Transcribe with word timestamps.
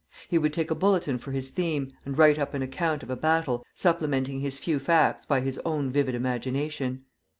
He 0.29 0.39
would 0.39 0.51
take 0.51 0.71
a 0.71 0.73
bulletin 0.73 1.19
for 1.19 1.31
his 1.31 1.51
theme, 1.51 1.93
and 2.05 2.17
write 2.17 2.39
up 2.39 2.55
an 2.55 2.63
account 2.63 3.03
of 3.03 3.11
a 3.11 3.15
battle, 3.15 3.63
supplementing 3.75 4.39
his 4.39 4.57
few 4.57 4.79
facts 4.79 5.27
by 5.27 5.41
his 5.41 5.59
own 5.63 5.91
vivid 5.91 6.15
imagination. 6.15 7.05